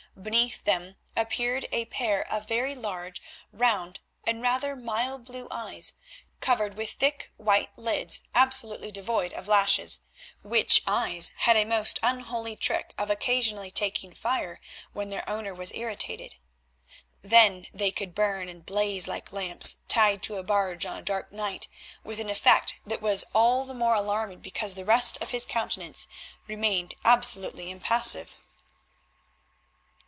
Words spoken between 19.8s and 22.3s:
tied to a barge on a dark night, with an